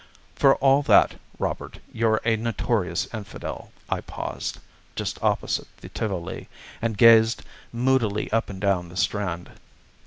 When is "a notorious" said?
2.25-3.07